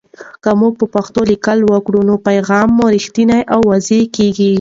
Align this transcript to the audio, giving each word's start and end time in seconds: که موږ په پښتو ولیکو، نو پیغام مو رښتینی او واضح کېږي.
که 0.43 0.49
موږ 0.59 0.73
په 0.79 0.85
پښتو 0.93 1.19
ولیکو، 1.21 1.97
نو 2.07 2.13
پیغام 2.27 2.69
مو 2.77 2.85
رښتینی 2.95 3.39
او 3.53 3.59
واضح 3.69 4.01
کېږي. 4.15 4.49